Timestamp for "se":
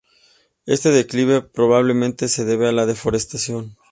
2.27-2.43